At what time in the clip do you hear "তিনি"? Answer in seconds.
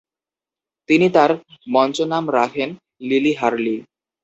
0.89-1.07